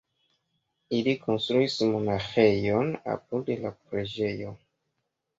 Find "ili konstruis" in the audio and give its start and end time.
0.99-1.75